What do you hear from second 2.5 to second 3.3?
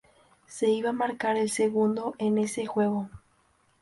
juego.